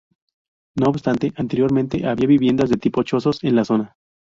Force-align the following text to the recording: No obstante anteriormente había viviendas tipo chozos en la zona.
No 0.79 0.87
obstante 0.89 1.31
anteriormente 1.37 2.07
había 2.07 2.25
viviendas 2.27 2.71
tipo 2.79 3.03
chozos 3.03 3.43
en 3.43 3.55
la 3.55 3.65
zona. 3.65 3.97